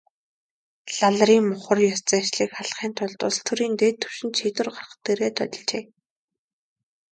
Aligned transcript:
Лалын 0.97 1.43
мухар 1.49 1.79
ес 1.91 1.99
заншлыг 2.09 2.49
халахын 2.55 2.91
тулд 2.97 3.19
улс 3.27 3.39
төрийн 3.47 3.73
дээд 3.81 3.95
түвшинд 4.01 4.33
шийдвэр 4.39 4.69
гаргах 4.75 5.01
дээрээ 5.05 5.31
тулжээ. 5.37 5.83